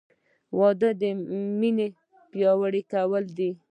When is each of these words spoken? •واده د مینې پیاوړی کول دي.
•واده 0.57 0.89
د 1.01 1.03
مینې 1.59 1.87
پیاوړی 2.31 2.81
کول 2.93 3.23
دي. 3.37 3.49